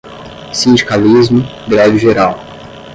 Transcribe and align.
Sindicalismo, 0.59 1.41
greve 1.71 1.99
geral 2.05 2.35